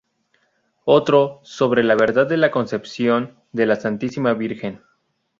Otro 0.87 1.41
"Sobre 1.43 1.83
la 1.83 1.93
verdad 1.93 2.25
de 2.25 2.35
la 2.35 2.49
Concepción 2.49 3.39
de 3.51 3.67
la 3.67 3.75
Santísima 3.75 4.33
Virgen". 4.33 4.81